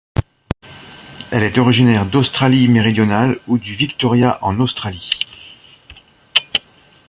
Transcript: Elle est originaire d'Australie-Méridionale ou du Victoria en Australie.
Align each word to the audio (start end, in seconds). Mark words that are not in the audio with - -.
Elle 1.29 1.43
est 1.43 1.59
originaire 1.59 2.07
d'Australie-Méridionale 2.07 3.37
ou 3.45 3.59
du 3.59 3.75
Victoria 3.75 4.39
en 4.41 4.59
Australie. 4.59 5.11